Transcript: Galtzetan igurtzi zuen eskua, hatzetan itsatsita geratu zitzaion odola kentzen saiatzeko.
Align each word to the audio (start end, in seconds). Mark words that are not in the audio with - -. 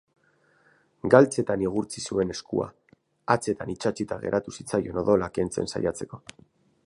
Galtzetan 1.15 1.65
igurtzi 1.65 2.03
zuen 2.13 2.33
eskua, 2.37 2.69
hatzetan 3.35 3.73
itsatsita 3.75 4.19
geratu 4.25 4.57
zitzaion 4.61 5.01
odola 5.05 5.31
kentzen 5.39 5.73
saiatzeko. 5.75 6.23